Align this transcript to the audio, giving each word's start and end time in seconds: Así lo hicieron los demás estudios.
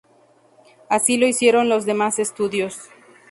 Así 0.89 1.17
lo 1.19 1.27
hicieron 1.27 1.69
los 1.69 1.85
demás 1.85 2.17
estudios. 2.17 2.89